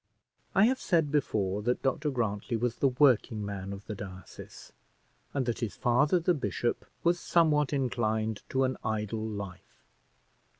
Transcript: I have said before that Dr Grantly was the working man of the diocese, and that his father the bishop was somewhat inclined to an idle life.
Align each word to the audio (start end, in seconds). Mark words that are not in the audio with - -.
I 0.55 0.65
have 0.65 0.81
said 0.81 1.11
before 1.11 1.61
that 1.61 1.83
Dr 1.83 2.09
Grantly 2.09 2.57
was 2.57 2.77
the 2.77 2.87
working 2.87 3.45
man 3.45 3.71
of 3.71 3.85
the 3.85 3.93
diocese, 3.93 4.73
and 5.31 5.45
that 5.45 5.59
his 5.59 5.75
father 5.75 6.19
the 6.19 6.33
bishop 6.33 6.87
was 7.03 7.19
somewhat 7.19 7.71
inclined 7.71 8.41
to 8.49 8.63
an 8.63 8.77
idle 8.83 9.21
life. 9.23 9.85